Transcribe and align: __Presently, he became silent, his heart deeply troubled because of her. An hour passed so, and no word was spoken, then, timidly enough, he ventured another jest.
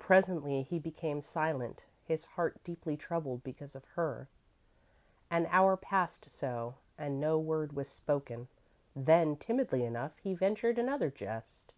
__Presently, 0.04 0.66
he 0.66 0.80
became 0.80 1.20
silent, 1.20 1.84
his 2.02 2.24
heart 2.24 2.60
deeply 2.64 2.96
troubled 2.96 3.44
because 3.44 3.76
of 3.76 3.84
her. 3.94 4.26
An 5.30 5.46
hour 5.48 5.76
passed 5.76 6.28
so, 6.28 6.74
and 6.98 7.20
no 7.20 7.38
word 7.38 7.74
was 7.74 7.88
spoken, 7.88 8.48
then, 8.96 9.36
timidly 9.36 9.84
enough, 9.84 10.18
he 10.18 10.34
ventured 10.34 10.76
another 10.76 11.08
jest. 11.08 11.72